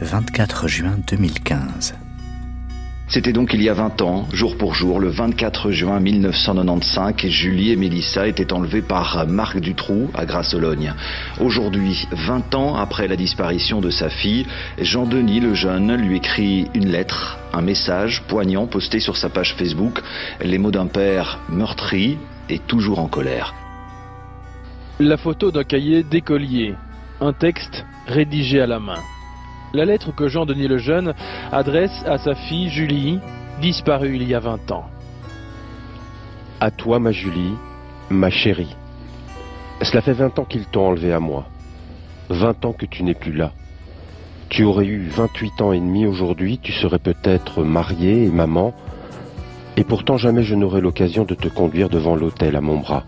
24 0.00 0.66
juin 0.66 0.96
2015. 1.10 1.94
C'était 3.06 3.34
donc 3.34 3.52
il 3.52 3.62
y 3.62 3.68
a 3.68 3.74
20 3.74 4.00
ans, 4.00 4.26
jour 4.32 4.56
pour 4.56 4.72
jour, 4.72 4.98
le 4.98 5.08
24 5.08 5.72
juin 5.72 6.00
1995, 6.00 7.26
Julie 7.26 7.72
et 7.72 7.76
Mélissa 7.76 8.26
étaient 8.26 8.52
enlevées 8.52 8.80
par 8.80 9.26
Marc 9.26 9.58
Dutroux 9.60 10.10
à 10.14 10.24
Grasse-Ologne. 10.24 10.94
Aujourd'hui, 11.38 12.08
20 12.12 12.54
ans 12.54 12.76
après 12.76 13.08
la 13.08 13.16
disparition 13.16 13.82
de 13.82 13.90
sa 13.90 14.08
fille, 14.08 14.46
Jean-Denis 14.80 15.40
le 15.40 15.52
jeune 15.52 15.94
lui 15.96 16.16
écrit 16.16 16.68
une 16.72 16.88
lettre, 16.88 17.38
un 17.52 17.62
message 17.62 18.22
poignant 18.26 18.66
posté 18.66 19.00
sur 19.00 19.18
sa 19.18 19.28
page 19.28 19.54
Facebook, 19.54 20.00
les 20.42 20.56
mots 20.56 20.70
d'un 20.70 20.86
père 20.86 21.40
meurtri 21.50 22.16
et 22.48 22.58
toujours 22.58 23.00
en 23.00 23.08
colère. 23.08 23.54
La 24.98 25.18
photo 25.18 25.50
d'un 25.50 25.64
cahier 25.64 26.02
d'écolier, 26.04 26.74
un 27.20 27.34
texte 27.34 27.84
rédigé 28.06 28.62
à 28.62 28.66
la 28.66 28.80
main. 28.80 29.00
La 29.72 29.84
lettre 29.84 30.12
que 30.12 30.26
Jean-Denis 30.26 30.66
Lejeune 30.66 31.14
adresse 31.52 32.02
à 32.04 32.18
sa 32.18 32.34
fille 32.34 32.68
Julie, 32.70 33.20
disparue 33.60 34.16
il 34.16 34.28
y 34.28 34.34
a 34.34 34.40
20 34.40 34.72
ans. 34.72 34.86
À 36.60 36.72
toi, 36.72 36.98
ma 36.98 37.12
Julie, 37.12 37.54
ma 38.10 38.30
chérie. 38.30 38.74
Cela 39.82 40.02
fait 40.02 40.12
20 40.12 40.40
ans 40.40 40.44
qu'ils 40.44 40.66
t'ont 40.66 40.88
enlevé 40.88 41.12
à 41.12 41.20
moi. 41.20 41.46
20 42.30 42.64
ans 42.64 42.72
que 42.72 42.84
tu 42.84 43.04
n'es 43.04 43.14
plus 43.14 43.32
là. 43.32 43.52
Tu 44.48 44.64
aurais 44.64 44.86
eu 44.86 45.06
28 45.06 45.62
ans 45.62 45.72
et 45.72 45.78
demi 45.78 46.04
aujourd'hui, 46.04 46.58
tu 46.58 46.72
serais 46.72 46.98
peut-être 46.98 47.62
mariée 47.62 48.24
et 48.24 48.30
maman, 48.30 48.74
et 49.76 49.84
pourtant 49.84 50.16
jamais 50.16 50.42
je 50.42 50.56
n'aurai 50.56 50.80
l'occasion 50.80 51.24
de 51.24 51.34
te 51.36 51.46
conduire 51.46 51.88
devant 51.88 52.16
l'hôtel 52.16 52.56
à 52.56 52.60
mon 52.60 52.78
bras. 52.78 53.04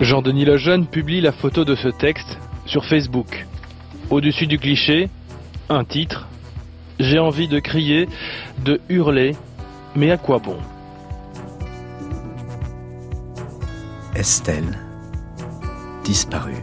Jean-Denis 0.00 0.44
Lejeune 0.44 0.86
publie 0.86 1.20
la 1.20 1.30
photo 1.30 1.64
de 1.64 1.76
ce 1.76 1.88
texte 1.88 2.38
sur 2.66 2.84
Facebook. 2.84 3.46
Au-dessus 4.10 4.48
du 4.48 4.58
cliché, 4.58 5.08
un 5.68 5.84
titre. 5.84 6.26
J'ai 6.98 7.18
envie 7.18 7.48
de 7.48 7.60
crier, 7.60 8.08
de 8.64 8.80
hurler, 8.88 9.36
mais 9.94 10.10
à 10.10 10.16
quoi 10.16 10.38
bon? 10.38 10.58
Estelle, 14.14 14.78
disparue. 16.04 16.62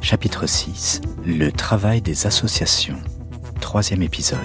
Chapitre 0.00 0.46
6 0.46 1.02
Le 1.26 1.50
travail 1.50 2.00
des 2.00 2.26
associations. 2.26 2.98
Troisième 3.60 4.02
épisode. 4.02 4.38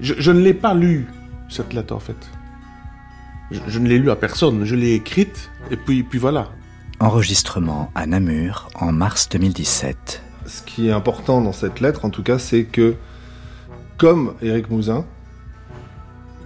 Je, 0.00 0.30
ne 0.30 0.40
l'ai 0.40 0.54
pas 0.54 0.74
lu, 0.74 1.06
cette 1.48 1.72
lettre, 1.72 1.94
en 1.94 2.00
fait. 2.00 2.16
Je, 3.50 3.60
je 3.66 3.78
ne 3.78 3.88
l'ai 3.88 3.98
lu 3.98 4.10
à 4.10 4.16
personne. 4.16 4.64
Je 4.64 4.74
l'ai 4.74 4.92
écrite, 4.94 5.50
et 5.70 5.76
puis, 5.76 6.02
puis 6.02 6.18
voilà. 6.18 6.50
Enregistrement 6.98 7.90
à 7.94 8.06
Namur 8.06 8.68
en 8.74 8.90
mars 8.90 9.28
2017. 9.28 10.22
Ce 10.46 10.62
qui 10.62 10.88
est 10.88 10.92
important 10.92 11.42
dans 11.42 11.52
cette 11.52 11.80
lettre, 11.80 12.06
en 12.06 12.10
tout 12.10 12.22
cas, 12.22 12.38
c'est 12.38 12.64
que, 12.64 12.94
comme 13.98 14.32
Éric 14.40 14.70
Mouzin, 14.70 15.04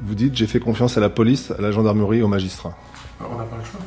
vous 0.02 0.16
dites 0.16 0.34
j'ai 0.34 0.48
fait 0.48 0.58
confiance 0.58 0.98
à 0.98 1.00
la 1.00 1.08
police, 1.08 1.52
à 1.56 1.62
la 1.62 1.70
gendarmerie, 1.70 2.22
aux 2.22 2.28
magistrats. 2.28 2.76
On 3.20 3.38
n'a 3.38 3.44
pas 3.44 3.58
le 3.58 3.64
choix. 3.64 3.80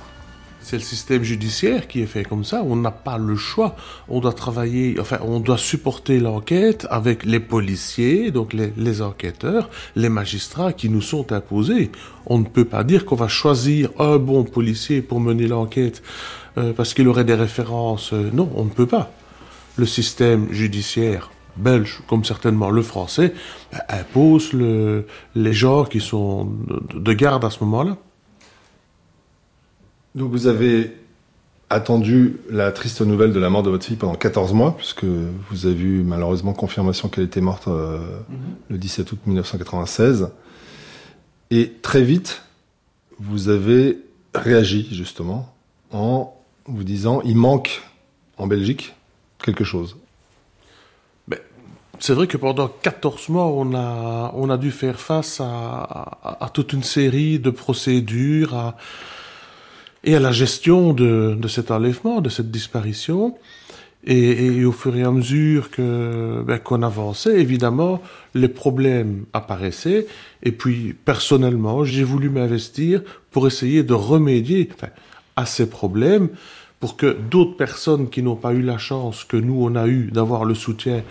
C'est 0.61 0.77
le 0.77 0.83
système 0.83 1.23
judiciaire 1.23 1.89
qui 1.89 2.01
est 2.01 2.05
fait 2.05 2.23
comme 2.23 2.45
ça. 2.45 2.63
On 2.63 2.77
n'a 2.77 2.91
pas 2.91 3.17
le 3.17 3.35
choix. 3.35 3.75
On 4.07 4.21
doit 4.21 4.31
travailler, 4.31 4.95
enfin, 5.01 5.17
on 5.21 5.41
doit 5.41 5.57
supporter 5.57 6.21
l'enquête 6.21 6.87
avec 6.89 7.25
les 7.25 7.41
policiers, 7.41 8.31
donc 8.31 8.53
les, 8.53 8.71
les, 8.77 9.01
enquêteurs, 9.01 9.69
les 9.97 10.07
magistrats 10.07 10.71
qui 10.71 10.87
nous 10.87 11.01
sont 11.01 11.33
imposés. 11.33 11.91
On 12.25 12.37
ne 12.37 12.45
peut 12.45 12.63
pas 12.63 12.85
dire 12.85 13.03
qu'on 13.03 13.17
va 13.17 13.27
choisir 13.27 13.89
un 13.99 14.17
bon 14.17 14.45
policier 14.45 15.01
pour 15.01 15.19
mener 15.19 15.47
l'enquête 15.47 16.01
euh, 16.57 16.73
parce 16.73 16.93
qu'il 16.93 17.07
aurait 17.07 17.23
des 17.23 17.35
références. 17.35 18.13
Euh, 18.13 18.29
non, 18.33 18.51
on 18.55 18.65
ne 18.65 18.69
peut 18.69 18.87
pas. 18.87 19.11
Le 19.75 19.85
système 19.85 20.51
judiciaire 20.51 21.31
belge, 21.55 22.01
comme 22.07 22.23
certainement 22.23 22.69
le 22.69 22.81
français, 22.81 23.33
bah, 23.71 23.79
impose 23.89 24.53
le, 24.53 25.05
les 25.35 25.53
gens 25.53 25.85
qui 25.85 25.99
sont 25.99 26.51
de 26.93 27.13
garde 27.13 27.45
à 27.45 27.49
ce 27.49 27.63
moment-là. 27.63 27.97
Donc 30.15 30.31
vous 30.31 30.47
avez 30.47 30.95
attendu 31.69 32.37
la 32.49 32.71
triste 32.71 33.01
nouvelle 33.01 33.33
de 33.33 33.39
la 33.39 33.49
mort 33.49 33.63
de 33.63 33.69
votre 33.71 33.85
fille 33.85 33.95
pendant 33.95 34.13
14 34.13 34.53
mois, 34.53 34.75
puisque 34.77 35.05
vous 35.05 35.65
avez 35.65 35.81
eu 35.81 36.03
malheureusement 36.03 36.53
confirmation 36.53 37.09
qu'elle 37.09 37.23
était 37.23 37.41
morte 37.41 37.67
euh, 37.67 37.97
mm-hmm. 37.97 38.35
le 38.69 38.77
17 38.77 39.11
août 39.11 39.19
1996. 39.25 40.29
Et 41.49 41.71
très 41.81 42.03
vite, 42.03 42.43
vous 43.19 43.49
avez 43.49 43.99
réagi 44.35 44.87
justement 44.91 45.53
en 45.91 46.32
vous 46.65 46.83
disant 46.83 47.21
il 47.23 47.37
manque 47.37 47.81
en 48.37 48.47
Belgique 48.47 48.93
quelque 49.43 49.63
chose 49.63 49.97
ben, 51.27 51.39
C'est 51.99 52.13
vrai 52.13 52.27
que 52.27 52.37
pendant 52.37 52.67
14 52.67 53.29
mois, 53.29 53.45
on 53.45 53.73
a, 53.73 54.31
on 54.35 54.49
a 54.49 54.57
dû 54.57 54.71
faire 54.71 54.99
face 54.99 55.41
à, 55.41 56.37
à, 56.39 56.49
toute 56.53 56.73
une 56.73 56.83
série 56.83 57.39
de 57.39 57.49
procédures 57.49 58.55
à, 58.55 58.77
et 60.03 60.15
à 60.15 60.19
la 60.19 60.31
gestion 60.31 60.93
de, 60.93 61.35
de 61.39 61.47
cet 61.47 61.71
enlèvement, 61.71 62.21
de 62.21 62.29
cette 62.29 62.51
disparition. 62.51 63.35
Et, 64.05 64.65
au 64.65 64.73
fur 64.73 64.97
et 64.97 65.03
à 65.03 65.11
mesure 65.11 65.71
que 65.71 66.43
ben, 66.45 66.57
qu'on 66.57 66.83
avançait, 66.83 67.39
évidemment, 67.39 68.01
les 68.33 68.49
problèmes 68.49 69.23
apparaissaient. 69.31 70.07
Et 70.41 70.51
puis, 70.51 70.93
personnellement, 71.05 71.85
j'ai 71.85 72.03
voulu 72.03 72.29
m'investir 72.29 73.01
pour 73.31 73.47
essayer 73.47 73.81
de 73.81 73.93
remédier. 73.93 74.69
À 75.35 75.45
ces 75.45 75.69
problèmes 75.69 76.29
pour 76.79 76.97
que 76.97 77.13
d'autres 77.13 77.55
personnes 77.55 78.09
qui 78.09 78.21
n'ont 78.21 78.35
pas 78.35 78.53
eu 78.53 78.61
la 78.61 78.77
chance 78.77 79.23
que 79.23 79.37
nous 79.37 79.63
on 79.63 79.75
a 79.75 79.87
eu 79.87 80.11
d'avoir 80.11 80.43
le 80.45 80.53
soutien 80.53 81.03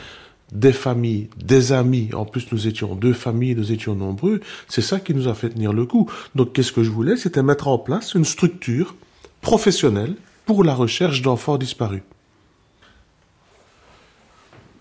des 0.53 0.72
familles, 0.72 1.31
des 1.43 1.72
amis, 1.72 2.10
en 2.12 2.27
plus 2.27 2.53
nous 2.53 2.66
étions 2.66 2.94
deux 2.94 3.15
familles, 3.15 3.55
nous 3.55 3.72
étions 3.72 3.94
nombreux, 3.94 4.41
c'est 4.69 4.83
ça 4.83 5.00
qui 5.00 5.15
nous 5.15 5.28
a 5.28 5.34
fait 5.34 5.49
tenir 5.49 5.72
le 5.72 5.87
coup. 5.87 6.10
Donc 6.34 6.53
qu'est-ce 6.53 6.72
que 6.72 6.83
je 6.83 6.91
voulais? 6.91 7.16
C'était 7.16 7.43
mettre 7.43 7.69
en 7.69 7.78
place 7.78 8.12
une 8.15 8.27
structure 8.27 8.94
professionnelle 9.41 10.15
pour 10.44 10.62
la 10.62 10.75
recherche 10.75 11.22
d'enfants 11.22 11.56
disparus. 11.56 12.03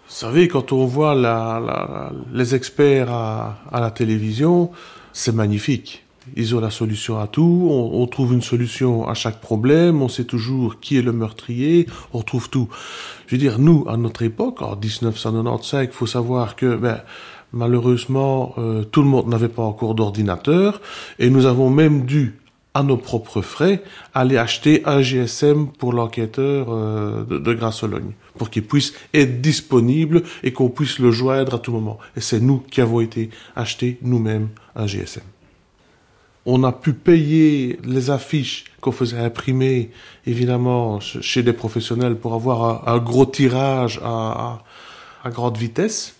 Vous 0.08 0.18
savez, 0.18 0.50
quand 0.50 0.74
on 0.74 0.86
voit 0.86 1.16
les 2.34 2.54
experts 2.54 3.10
à 3.12 3.80
la 3.80 3.92
télévision, 3.92 4.72
c'est 5.14 5.34
magnifique. 5.34 6.04
Ils 6.36 6.56
ont 6.56 6.60
la 6.60 6.70
solution 6.70 7.20
à 7.20 7.28
tout, 7.28 7.68
on, 7.70 8.08
trouve 8.08 8.34
une 8.34 8.42
solution 8.42 9.08
à 9.08 9.14
chaque 9.14 9.42
problème, 9.42 10.02
on 10.02 10.08
sait 10.08 10.24
toujours 10.24 10.80
qui 10.80 10.98
est 10.98 11.02
le 11.02 11.12
meurtrier, 11.12 11.88
on 12.14 12.22
trouve 12.22 12.50
tout. 12.50 12.70
Je 13.28 13.36
veux 13.36 13.40
dire, 13.40 13.60
nous, 13.60 13.86
à 13.88 13.98
notre 13.98 14.22
époque, 14.22 14.62
en 14.62 14.76
1995, 14.76 15.88
il 15.90 15.92
faut 15.92 16.06
savoir 16.06 16.56
que, 16.56 16.76
ben, 16.76 17.02
malheureusement, 17.54 18.54
euh, 18.58 18.84
tout 18.84 19.02
le 19.02 19.08
monde 19.08 19.28
n'avait 19.28 19.50
pas 19.50 19.64
encore 19.64 19.96
d'ordinateur, 19.96 20.82
et 21.20 21.30
nous 21.30 21.46
avons 21.46 21.70
même 21.70 22.06
dû, 22.06 22.38
à 22.74 22.84
nos 22.84 22.96
propres 22.96 23.42
frais, 23.42 23.84
aller 24.14 24.38
acheter 24.38 24.82
un 24.86 25.02
GSM 25.02 25.68
pour 25.68 25.92
l'enquêteur 25.92 26.68
euh, 26.70 27.26
de, 27.26 27.38
de 27.38 27.54
Grasse-Ologne, 27.54 28.14
pour 28.38 28.50
qu'il 28.50 28.64
puisse 28.64 28.94
être 29.14 29.42
disponible 29.42 30.24
et 30.44 30.54
qu'on 30.54 30.70
puisse 30.70 31.00
le 31.00 31.12
joindre 31.12 31.56
à 31.56 31.60
tout 31.60 31.74
moment. 31.74 32.00
Et 32.16 32.22
c'est 32.22 32.40
nous 32.40 32.60
qui 32.60 32.80
avons 32.80 33.02
été 33.02 33.30
acheter 33.58 33.98
nous-mêmes 34.02 34.48
un 34.78 34.88
GSM 34.88 35.24
on 36.46 36.64
a 36.64 36.72
pu 36.72 36.94
payer 36.94 37.80
les 37.84 38.10
affiches 38.10 38.66
qu'on 38.82 38.92
faisait 38.92 39.20
imprimer, 39.20 39.92
évidemment, 40.26 41.00
chez 41.00 41.44
des 41.44 41.54
professionnels 41.54 42.16
pour 42.16 42.34
avoir 42.34 42.88
un, 42.88 42.98
gros 42.98 43.26
tirage 43.26 44.00
à, 44.04 44.64
grande 45.26 45.58
vitesse. 45.58 46.16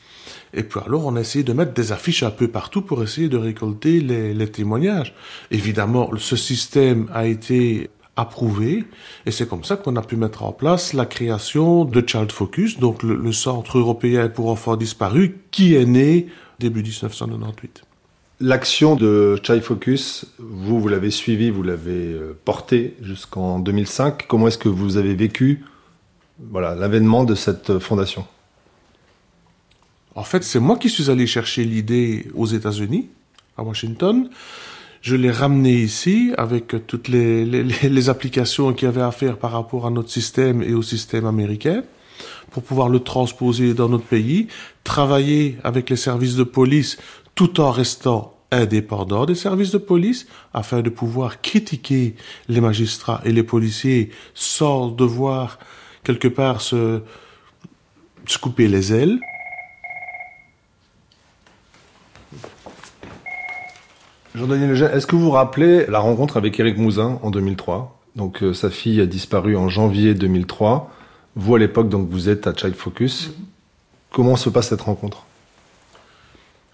Et 0.54 0.64
puis 0.64 0.80
alors, 0.86 1.06
on 1.06 1.16
a 1.16 1.22
essayé 1.22 1.44
de 1.44 1.54
mettre 1.54 1.74
des 1.74 1.92
affiches 1.92 2.24
un 2.24 2.30
peu 2.30 2.48
partout 2.48 2.82
pour 2.82 3.02
essayer 3.02 3.30
de 3.30 3.38
récolter 3.38 4.00
les, 4.00 4.52
témoignages. 4.52 5.16
Évidemment, 5.50 6.12
ce 6.18 6.36
système 6.36 7.10
a 7.14 7.26
été 7.26 7.90
approuvé, 8.18 8.84
et 9.26 9.32
c'est 9.32 9.48
comme 9.48 9.64
ça 9.64 9.78
qu'on 9.78 9.96
a 9.96 10.02
pu 10.02 10.18
mettre 10.18 10.44
en 10.44 10.52
place 10.52 10.94
la 10.94 11.06
création 11.06 11.86
de 11.86 12.04
Child 12.06 12.32
Focus, 12.32 12.78
donc 12.78 13.02
le, 13.02 13.16
le 13.16 13.32
Centre 13.32 13.78
européen 13.78 14.28
pour 14.28 14.50
enfants 14.50 14.76
disparus, 14.76 15.32
qui 15.50 15.76
est 15.76 15.86
né 15.86 16.28
début 16.60 16.84
1998. 16.84 17.84
L'action 18.44 18.96
de 18.96 19.40
Chai 19.44 19.62
Focus, 19.62 20.26
vous, 20.40 20.82
vous 20.82 20.88
l'avez 20.88 21.12
suivi, 21.12 21.52
vous 21.52 21.62
l'avez 21.62 22.14
euh, 22.14 22.36
porté 22.44 22.96
jusqu'en 23.00 23.60
2005. 23.60 24.26
Comment 24.28 24.48
est-ce 24.48 24.58
que 24.58 24.68
vous 24.68 24.98
avez 24.98 25.14
vécu 25.14 25.64
voilà, 26.50 26.74
l'avènement 26.74 27.24
de 27.24 27.36
cette 27.36 27.78
fondation? 27.78 28.26
En 30.16 30.24
fait, 30.24 30.44
c'est 30.44 30.60
moi 30.60 30.80
qui 30.80 30.90
suis 30.90 31.12
allé 31.12 31.28
chercher 31.28 31.64
l'idée 31.64 32.32
aux 32.34 32.48
États-Unis, 32.48 33.10
à 33.58 33.64
Washington. 33.64 34.28
Je 35.04 35.16
l'ai 35.16 35.30
ramené 35.30 35.76
ici 35.76 36.34
avec 36.36 36.88
toutes 36.88 37.10
les, 37.10 37.46
les 37.46 38.10
applications 38.10 38.74
qu'il 38.74 38.88
y 38.88 38.90
avait 38.90 39.02
à 39.02 39.12
faire 39.12 39.38
par 39.38 39.52
rapport 39.52 39.86
à 39.86 39.92
notre 39.92 40.10
système 40.10 40.64
et 40.64 40.74
au 40.74 40.82
système 40.82 41.28
américain 41.28 41.84
pour 42.52 42.64
pouvoir 42.64 42.90
le 42.90 43.00
transposer 43.00 43.74
dans 43.74 43.90
notre 43.90 44.04
pays, 44.04 44.48
travailler 44.84 45.58
avec 45.64 45.90
les 45.90 45.96
services 45.96 46.36
de 46.36 46.44
police 46.44 46.98
tout 47.36 47.60
en 47.60 47.72
restant 47.72 48.36
indépendant 48.52 49.26
des 49.26 49.36
services 49.36 49.72
de 49.72 49.78
police 49.78 50.28
afin 50.54 50.82
de 50.82 50.90
pouvoir 50.90 51.42
critiquer 51.42 52.16
les 52.50 52.62
magistrats 52.62 53.22
et 53.24 53.32
les 53.32 53.44
policiers 53.44 54.12
sans 54.34 54.90
devoir 54.90 55.58
quelque 56.04 56.28
part 56.28 56.62
se 56.62 57.02
se 58.28 58.38
couper 58.38 58.68
les 58.68 58.94
ailes. 58.94 59.20
Jean-Daniel 64.36 64.70
Lejeune, 64.70 64.92
est-ce 64.94 65.08
que 65.08 65.16
vous 65.16 65.24
vous 65.24 65.32
rappelez 65.32 65.86
la 65.88 66.00
rencontre 66.00 66.38
avec 66.38 66.58
Éric 66.60 66.78
Mouzin 66.78 67.20
en 67.22 67.32
2003 67.32 68.00
Donc 68.16 68.44
euh, 68.44 68.54
sa 68.54 68.70
fille 68.70 69.02
a 69.02 69.06
disparu 69.06 69.58
en 69.58 69.68
janvier 69.68 70.14
2003. 70.14 70.90
Vous 71.36 71.56
à 71.56 71.60
l'époque, 71.60 71.90
donc 71.90 72.08
vous 72.10 72.30
êtes 72.30 72.48
à 72.48 72.54
Child 72.54 72.76
Focus. 72.76 73.28
Mhm. 73.28 73.46
Comment 74.12 74.36
se 74.38 74.50
passe 74.50 74.70
cette 74.70 74.82
rencontre? 74.82 75.26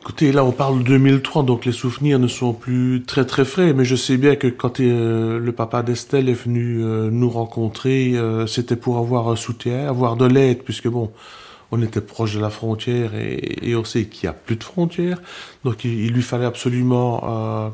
Écoutez, 0.08 0.32
là 0.32 0.46
on 0.46 0.54
parle 0.54 0.80
de 0.80 0.84
2003, 0.84 1.44
donc 1.44 1.66
les 1.66 1.74
souvenirs 1.74 2.18
ne 2.18 2.30
sont 2.30 2.54
plus 2.54 3.04
très 3.06 3.26
très 3.26 3.44
frais, 3.44 3.74
mais 3.74 3.84
je 3.84 3.98
sais 3.98 4.16
bien 4.16 4.38
que 4.38 4.48
quand 4.48 4.80
euh, 4.80 5.38
le 5.38 5.52
papa 5.52 5.84
d'Estelle 5.84 6.30
est 6.30 6.34
venu 6.46 6.82
euh, 6.82 7.10
nous 7.12 7.30
rencontrer, 7.30 8.16
c'était 8.48 8.78
pour 8.78 9.00
avoir 9.00 9.28
un 9.28 9.36
soutien, 9.36 9.86
avoir 9.90 10.16
de 10.16 10.26
l'aide, 10.26 10.64
puisque 10.64 10.88
bon, 10.88 11.12
on 11.72 11.82
était 11.82 12.02
proche 12.02 12.36
de 12.36 12.40
la 12.40 12.50
frontière 12.50 13.12
et, 13.16 13.76
on 13.76 13.84
sait 13.84 14.06
qu'il 14.06 14.28
n'y 14.28 14.30
a 14.30 14.34
plus 14.34 14.56
de 14.56 14.64
frontières. 14.64 15.22
Donc 15.64 15.84
il, 15.84 16.12
lui 16.12 16.22
fallait 16.22 16.46
absolument 16.46 17.22
euh, 17.24 17.70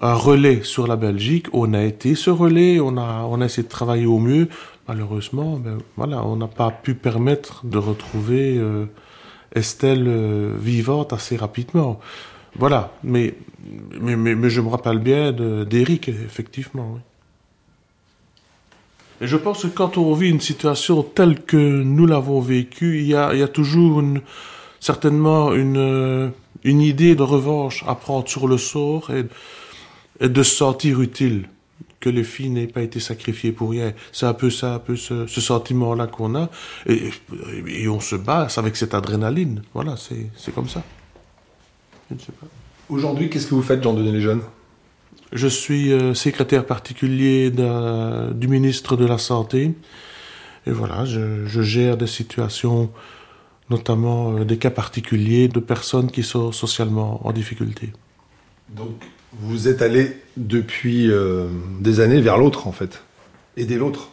un 0.00 0.14
relais 0.14 0.62
sur 0.62 0.86
la 0.86 0.96
Belgique. 0.96 1.46
On 1.52 1.74
a 1.74 1.82
été 1.82 2.14
ce 2.14 2.30
relais, 2.30 2.80
on 2.80 2.96
a, 2.96 3.44
essayé 3.44 3.64
de 3.64 3.68
travailler 3.68 4.06
au 4.06 4.18
mieux. 4.18 4.48
Malheureusement, 4.86 5.58
ben, 5.58 5.78
voilà, 5.96 6.24
on 6.24 6.36
n'a 6.36 6.46
pas 6.46 6.70
pu 6.70 6.94
permettre 6.94 7.66
de 7.66 7.78
retrouver 7.78 8.56
euh, 8.56 8.86
Estelle 9.54 10.06
euh, 10.08 10.54
vivante 10.58 11.12
assez 11.12 11.36
rapidement. 11.36 12.00
Voilà, 12.56 12.92
mais, 13.02 13.34
mais, 14.00 14.16
mais, 14.16 14.50
je 14.50 14.60
me 14.60 14.68
rappelle 14.68 14.98
bien 14.98 15.32
d'Eric, 15.32 16.08
effectivement. 16.08 16.92
Oui. 16.94 17.00
Et 19.20 19.26
je 19.26 19.36
pense 19.36 19.62
que 19.62 19.68
quand 19.68 19.98
on 19.98 20.12
vit 20.14 20.30
une 20.30 20.40
situation 20.40 21.02
telle 21.02 21.42
que 21.42 21.56
nous 21.56 22.06
l'avons 22.06 22.40
vécue, 22.40 22.98
il 23.00 23.06
y 23.06 23.14
a, 23.14 23.34
il 23.34 23.40
y 23.40 23.42
a 23.42 23.48
toujours 23.48 24.02
certainement 24.80 25.52
une, 25.52 26.32
une 26.62 26.80
idée 26.80 27.16
de 27.16 27.22
revanche 27.22 27.84
à 27.88 27.94
prendre 27.96 28.28
sur 28.28 28.46
le 28.46 28.58
sort 28.58 29.10
et, 29.10 29.24
et 30.20 30.28
de 30.28 30.42
se 30.42 30.54
sentir 30.54 31.00
utile 31.00 31.48
que 32.00 32.08
les 32.08 32.24
filles 32.24 32.50
n'aient 32.50 32.66
pas 32.66 32.82
été 32.82 33.00
sacrifiées 33.00 33.52
pour 33.52 33.70
rien. 33.70 33.92
C'est 34.12 34.26
un 34.26 34.34
peu 34.34 34.50
ça, 34.50 34.74
un 34.74 34.78
peu 34.78 34.96
ce, 34.96 35.26
ce 35.26 35.40
sentiment-là 35.40 36.06
qu'on 36.06 36.34
a. 36.34 36.48
Et, 36.86 37.10
et, 37.66 37.88
on 37.88 38.00
se 38.00 38.16
bat 38.16 38.46
avec 38.56 38.76
cette 38.76 38.94
adrénaline. 38.94 39.62
Voilà, 39.74 39.96
c'est 39.96 40.54
comme 40.54 40.68
ça. 40.68 40.82
Aujourd'hui, 42.88 43.28
qu'est-ce 43.28 43.46
que 43.46 43.54
vous 43.54 43.62
faites, 43.62 43.82
Jean-Denis 43.82 44.12
Les 44.12 44.20
Jeunes? 44.20 44.42
Je 45.32 45.48
suis 45.48 45.92
euh, 45.92 46.14
secrétaire 46.14 46.64
particulier 46.64 47.50
du 47.50 48.48
ministre 48.48 48.96
de 48.96 49.04
la 49.04 49.18
Santé. 49.18 49.74
Et 50.66 50.70
voilà, 50.70 51.04
je, 51.04 51.62
gère 51.62 51.96
des 51.96 52.06
situations, 52.06 52.90
notamment 53.70 54.38
euh, 54.38 54.44
des 54.44 54.58
cas 54.58 54.70
particuliers 54.70 55.48
de 55.48 55.60
personnes 55.60 56.10
qui 56.10 56.22
sont 56.22 56.52
socialement 56.52 57.26
en 57.26 57.32
difficulté. 57.32 57.92
Donc, 58.70 59.02
vous 59.32 59.68
êtes 59.68 59.82
allé 59.82 60.16
depuis 60.36 61.10
euh, 61.10 61.48
des 61.80 62.00
années 62.00 62.20
vers 62.20 62.38
l'autre, 62.38 62.66
en 62.66 62.72
fait. 62.72 63.02
Aider 63.56 63.76
l'autre. 63.76 64.10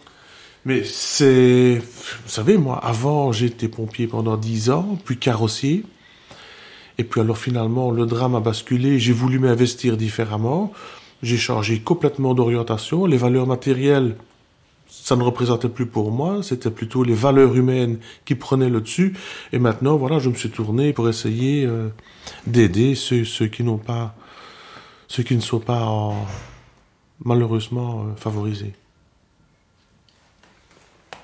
Mais 0.65 0.83
c'est. 0.83 1.75
Vous 1.77 2.29
savez, 2.29 2.57
moi, 2.57 2.77
avant, 2.83 3.31
j'étais 3.31 3.67
pompier 3.67 4.07
pendant 4.07 4.35
dix 4.37 4.69
ans, 4.69 4.97
puis 5.05 5.17
carrossier. 5.17 5.83
Et 6.97 7.03
puis 7.03 7.21
alors 7.21 7.37
finalement, 7.37 7.91
le 7.91 8.05
drame 8.05 8.35
a 8.35 8.39
basculé, 8.39 8.99
j'ai 8.99 9.13
voulu 9.13 9.39
m'investir 9.39 9.97
différemment. 9.97 10.71
J'ai 11.23 11.37
changé 11.37 11.79
complètement 11.79 12.33
d'orientation. 12.33 13.05
Les 13.05 13.17
valeurs 13.17 13.47
matérielles, 13.47 14.15
ça 14.87 15.15
ne 15.15 15.23
représentait 15.23 15.69
plus 15.69 15.85
pour 15.85 16.11
moi. 16.11 16.41
C'était 16.41 16.71
plutôt 16.71 17.03
les 17.03 17.13
valeurs 17.13 17.55
humaines 17.55 17.97
qui 18.23 18.35
prenaient 18.35 18.69
le 18.69 18.81
dessus. 18.81 19.13
Et 19.51 19.59
maintenant, 19.59 19.97
voilà, 19.97 20.19
je 20.19 20.29
me 20.29 20.35
suis 20.35 20.49
tourné 20.49 20.93
pour 20.93 21.09
essayer 21.09 21.65
euh, 21.65 21.89
d'aider 22.47 22.95
ceux, 22.95 23.23
qui 23.47 23.63
n'ont 23.63 23.77
pas, 23.77 24.15
ceux 25.07 25.23
qui 25.23 25.35
ne 25.35 25.41
sont 25.41 25.59
pas 25.59 26.13
malheureusement 27.23 28.05
euh, 28.05 28.15
favorisés. 28.15 28.73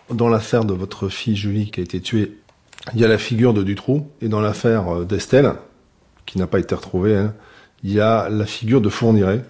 Dans 0.10 0.30
l'affaire 0.30 0.66
de 0.66 0.74
votre 0.74 1.10
fille 1.10 1.36
Julie 1.36 1.72
qui 1.72 1.80
a 1.80 1.84
été 1.84 2.02
tuée, 2.02 2.38
il 2.94 3.00
y 3.00 3.06
a 3.06 3.08
la 3.08 3.18
figure 3.18 3.54
de 3.54 3.64
Dutroux. 3.64 4.08
Et 4.22 4.28
dans 4.28 4.42
l'affaire 4.42 4.90
euh, 4.90 5.06
d'Estelle, 5.06 5.54
qui 6.26 6.38
n'a 6.38 6.48
pas 6.48 6.60
été 6.60 6.76
retrouvée, 6.76 7.28
il 7.84 7.92
y 7.92 8.00
a 8.00 8.30
la 8.30 8.46
figure 8.46 8.82
de 8.82 8.90
Fourniret, 8.90 9.44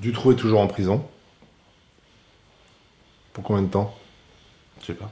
Dutroux 0.00 0.32
est 0.32 0.36
toujours 0.36 0.60
en 0.60 0.66
prison. 0.66 1.04
Pour 3.32 3.44
combien 3.44 3.62
de 3.62 3.68
temps? 3.68 3.94
Je 4.80 4.86
sais 4.86 4.94
pas. 4.94 5.10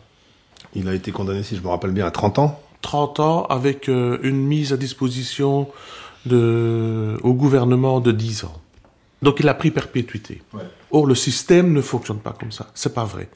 Il 0.75 0.89
a 0.89 0.95
été 0.95 1.13
condamné, 1.13 1.43
si 1.43 1.57
je 1.57 1.63
me 1.63 1.69
rappelle 1.69 1.93
bien, 1.93 2.07
à 2.07 2.11
30 2.11 2.39
ans 2.39 2.61
30 2.83 3.21
ans 3.21 3.45
avec 3.45 3.89
euh, 3.89 4.19
une 4.23 4.43
mise 4.43 4.73
à 4.73 4.77
disposition 4.77 5.69
de, 6.27 7.19
au 7.23 7.35
gouvernement 7.35 8.01
de 8.01 8.13
10 8.13 8.45
ans. 8.45 8.61
Donc 9.23 9.41
il 9.41 9.49
a 9.49 9.55
pris 9.55 9.71
perpétuité. 9.71 10.43
Or, 10.91 11.07
le 11.07 11.15
système 11.15 11.73
ne 11.73 11.81
fonctionne 11.81 12.19
pas 12.19 12.33
comme 12.39 12.53
ça. 12.53 12.71
C'est 12.75 12.95
pas 12.95 13.05
vrai. 13.05 13.29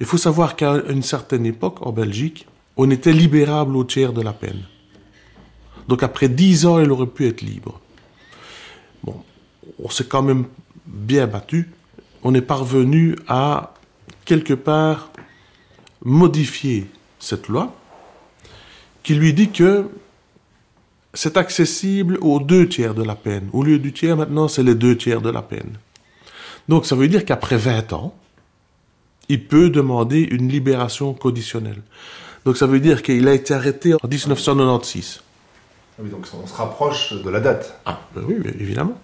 Il 0.00 0.06
faut 0.06 0.16
savoir 0.16 0.56
qu'à 0.56 0.74
une 0.88 1.02
certaine 1.02 1.46
époque, 1.46 1.84
en 1.86 1.92
Belgique, 1.92 2.46
on 2.76 2.90
était 2.90 3.12
libérable 3.12 3.76
au 3.76 3.84
tiers 3.84 4.12
de 4.12 4.22
la 4.22 4.32
peine. 4.32 4.62
Donc 5.88 6.02
après 6.02 6.28
10 6.28 6.66
ans, 6.66 6.80
il 6.80 6.90
aurait 6.90 7.06
pu 7.06 7.26
être 7.26 7.42
libre. 7.42 7.80
Bon, 9.02 9.22
on 9.78 9.90
s'est 9.90 10.06
quand 10.06 10.22
même 10.22 10.46
bien 10.86 11.26
battu, 11.26 11.70
on 12.22 12.34
est 12.34 12.40
parvenu 12.40 13.16
à, 13.28 13.74
quelque 14.24 14.54
part, 14.54 15.10
modifier 16.04 16.86
cette 17.18 17.48
loi 17.48 17.74
qui 19.02 19.14
lui 19.14 19.34
dit 19.34 19.50
que 19.50 19.88
c'est 21.14 21.36
accessible 21.36 22.18
aux 22.20 22.40
deux 22.40 22.68
tiers 22.68 22.94
de 22.94 23.02
la 23.02 23.14
peine. 23.14 23.48
Au 23.52 23.62
lieu 23.62 23.78
du 23.78 23.92
tiers, 23.92 24.16
maintenant, 24.16 24.48
c'est 24.48 24.62
les 24.62 24.74
deux 24.74 24.96
tiers 24.96 25.20
de 25.20 25.30
la 25.30 25.42
peine. 25.42 25.78
Donc, 26.68 26.86
ça 26.86 26.96
veut 26.96 27.08
dire 27.08 27.24
qu'après 27.24 27.56
20 27.56 27.92
ans, 27.92 28.14
il 29.28 29.44
peut 29.46 29.70
demander 29.70 30.20
une 30.20 30.48
libération 30.48 31.14
conditionnelle. 31.14 31.82
Donc, 32.44 32.56
ça 32.56 32.66
veut 32.66 32.80
dire 32.80 33.02
qu'il 33.02 33.26
a 33.28 33.32
été 33.32 33.54
arrêté 33.54 33.94
en 33.94 34.08
1996. 34.08 35.22
Ah 35.96 36.02
oui, 36.02 36.10
donc 36.10 36.26
on 36.34 36.46
se 36.46 36.54
rapproche 36.54 37.12
de 37.12 37.30
la 37.30 37.40
date. 37.40 37.78
Ah, 37.86 38.00
ben 38.14 38.24
oui, 38.26 38.36
évidemment. 38.58 38.98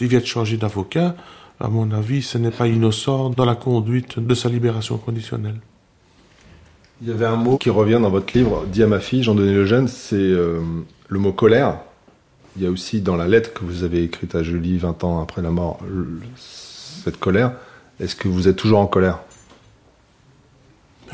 Il 0.00 0.08
vient 0.08 0.20
de 0.20 0.26
changer 0.26 0.58
d'avocat. 0.58 1.16
À 1.58 1.68
mon 1.68 1.90
avis, 1.90 2.22
ce 2.22 2.36
n'est 2.38 2.50
pas 2.50 2.68
innocent 2.68 3.30
dans 3.30 3.46
la 3.46 3.56
conduite 3.56 4.18
de 4.18 4.34
sa 4.34 4.48
libération 4.48 4.98
conditionnelle. 4.98 5.58
Il 7.00 7.08
y 7.08 7.12
avait 7.12 7.26
un 7.26 7.36
mot 7.36 7.58
qui 7.58 7.70
revient 7.70 8.00
dans 8.02 8.10
votre 8.10 8.36
livre, 8.36 8.66
dit 8.66 8.82
à 8.82 8.88
ma 8.88 8.98
fille, 8.98 9.22
Jean-Denis 9.22 9.54
Lejeune, 9.54 9.86
c'est 9.86 10.16
euh, 10.16 10.60
le 11.08 11.18
mot 11.18 11.32
colère. 11.32 11.78
Il 12.56 12.64
y 12.64 12.66
a 12.66 12.70
aussi 12.70 13.00
dans 13.00 13.14
la 13.14 13.28
lettre 13.28 13.52
que 13.52 13.64
vous 13.64 13.84
avez 13.84 14.02
écrite 14.02 14.34
à 14.34 14.42
Julie 14.42 14.78
20 14.78 15.04
ans 15.04 15.22
après 15.22 15.42
la 15.42 15.50
mort, 15.50 15.78
cette 16.36 17.18
colère. 17.18 17.52
Est-ce 18.00 18.16
que 18.16 18.26
vous 18.26 18.48
êtes 18.48 18.56
toujours 18.56 18.80
en 18.80 18.86
colère? 18.86 19.20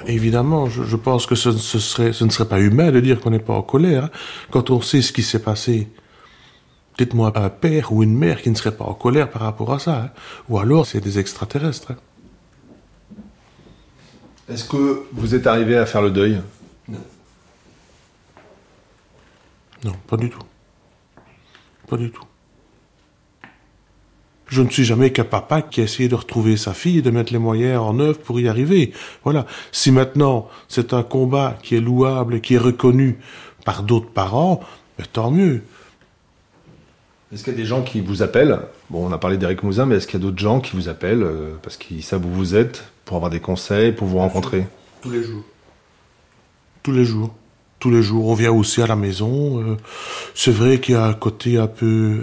Évidemment, 0.07 0.69
je, 0.69 0.97
pense 0.97 1.27
que 1.27 1.35
ce, 1.35 1.51
ne 1.51 2.31
serait 2.31 2.49
pas 2.49 2.61
humain 2.61 2.91
de 2.91 3.01
dire 3.01 3.21
qu'on 3.21 3.31
n'est 3.31 3.39
pas 3.39 3.55
en 3.55 3.63
colère. 3.63 4.09
Quand 4.51 4.71
on 4.71 4.81
sait 4.81 5.03
ce 5.03 5.13
qui 5.13 5.23
s'est 5.23 5.43
passé 5.43 5.89
Dites-moi 6.97 7.33
un 7.35 7.49
père 7.49 7.93
ou 7.93 8.05
une 8.05 8.17
mère 8.17 8.41
qui 8.41 8.51
ne 8.51 8.55
serait 8.55 8.77
pas 8.77 8.85
en 8.85 8.95
colère 8.95 9.29
par 9.29 9.43
rapport 9.43 9.73
à 9.73 9.81
ça. 9.81 9.97
Hein. 9.97 10.11
Ou 10.49 10.59
alors 10.59 10.87
c'est 10.87 11.01
des 11.01 11.19
extraterrestres. 11.19 11.91
Hein. 11.91 11.97
Est-ce 14.49 14.65
que 14.65 15.05
vous 15.13 15.35
êtes 15.35 15.47
arrivé 15.47 15.77
à 15.77 15.87
faire 15.87 16.03
le 16.03 16.11
deuil? 16.11 16.41
Non. 16.89 17.01
Non, 19.85 19.93
pas 20.07 20.17
du 20.17 20.29
tout. 20.29 20.43
Pas 21.89 21.97
du 21.97 22.11
tout. 22.11 22.25
Je 24.47 24.63
ne 24.63 24.69
suis 24.69 24.85
jamais 24.85 25.11
qu'un 25.11 25.25
papa 25.25 25.63
qui 25.63 25.81
a 25.81 25.85
essayé 25.85 26.09
de 26.09 26.15
retrouver 26.15 26.57
sa 26.57 26.75
fille 26.75 26.99
et 26.99 27.03
de 27.03 27.11
mettre 27.11 27.33
les 27.33 27.39
moyens 27.39 27.81
en 27.81 27.99
œuvre 27.99 28.19
pour 28.19 28.39
y 28.39 28.47
arriver. 28.47 28.93
Voilà. 29.25 29.47
Si 29.73 29.91
maintenant 29.91 30.49
c'est 30.69 30.93
un 30.93 31.03
combat 31.03 31.59
qui 31.63 31.77
est 31.77 31.81
louable 31.81 32.37
et 32.37 32.41
qui 32.41 32.55
est 32.55 32.59
reconnu 32.59 33.19
par 33.65 33.83
d'autres 33.83 34.11
parents, 34.11 34.61
ben, 34.99 35.07
tant 35.13 35.31
mieux. 35.31 35.63
Est-ce 37.35 37.43
qu'il 37.43 37.53
y 37.53 37.57
a 37.57 37.59
des 37.59 37.67
gens 37.67 37.83
qui 37.83 38.01
vous 38.01 38.23
appellent? 38.23 38.61
Bon, 38.91 39.05
on 39.05 39.13
a 39.13 39.19
parlé 39.19 39.37
d'Eric 39.37 39.65
Mouzin, 39.65 39.87
mais 39.87 39.97
est-ce 39.97 40.07
qu'il 40.07 40.21
y 40.21 40.23
a 40.23 40.25
d'autres 40.25 40.39
gens 40.39 40.61
qui 40.61 40.77
vous 40.77 40.89
appellent 40.89 41.25
euh, 41.25 41.55
parce 41.63 41.77
qu'ils 41.77 42.05
savent 42.05 42.25
où 42.25 42.31
vous 42.31 42.55
êtes, 42.55 42.85
pour 43.05 43.17
avoir 43.17 43.29
des 43.29 43.41
conseils, 43.41 43.91
pour 43.91 44.07
vous 44.07 44.19
rencontrer? 44.19 44.69
Tous 45.03 45.11
les 45.11 45.25
jours. 45.25 45.43
Tous 46.85 46.93
les 46.93 47.05
jours. 47.05 47.35
Tous 47.81 47.91
les 47.91 48.03
jours. 48.03 48.29
On 48.29 48.35
vient 48.35 48.53
aussi 48.53 48.83
à 48.83 48.87
la 48.87 48.95
maison. 48.95 49.61
Euh, 49.61 49.77
c'est 50.37 50.53
vrai 50.53 50.79
qu'il 50.79 50.95
y 50.95 50.97
a 50.97 51.07
un 51.07 51.13
côté 51.13 51.59
un 51.59 51.67
peu 51.67 52.23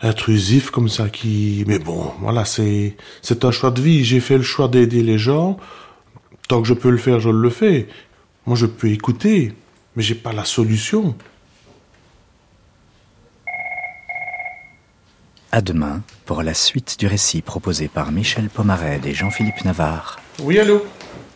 intrusif 0.00 0.70
comme 0.70 0.88
ça 0.88 1.08
qui... 1.08 1.64
Mais 1.68 1.78
bon, 1.78 2.10
voilà, 2.20 2.44
c'est, 2.44 2.96
c'est 3.22 3.44
un 3.44 3.52
choix 3.52 3.70
de 3.70 3.80
vie. 3.80 4.04
J'ai 4.04 4.18
fait 4.18 4.36
le 4.36 4.42
choix 4.42 4.66
d'aider 4.66 5.04
les 5.04 5.16
gens. 5.18 5.58
Tant 6.48 6.60
que 6.60 6.66
je 6.66 6.74
peux 6.74 6.90
le 6.90 6.98
faire, 6.98 7.20
je 7.20 7.30
le 7.30 7.50
fais. 7.50 7.86
Moi, 8.46 8.56
je 8.56 8.66
peux 8.66 8.88
écouter, 8.88 9.52
mais 9.94 10.02
j'ai 10.02 10.16
pas 10.16 10.32
la 10.32 10.44
solution. 10.44 11.14
À 15.56 15.62
demain 15.62 16.02
pour 16.26 16.42
la 16.42 16.52
suite 16.52 16.96
du 16.98 17.06
récit 17.06 17.40
proposé 17.40 17.88
par 17.88 18.12
Michel 18.12 18.50
Pomared 18.50 19.06
et 19.06 19.14
Jean-Philippe 19.14 19.64
Navarre. 19.64 20.20
Oui, 20.40 20.58
allô? 20.58 20.84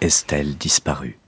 Estelle 0.03 0.59
disparue. 0.59 1.20